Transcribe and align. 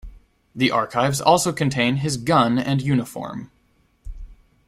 The 0.55 0.71
archives 0.71 1.21
also 1.21 1.53
contain 1.53 1.97
his 1.97 2.17
gun 2.17 2.57
and 2.57 2.81
uniform. 2.81 3.51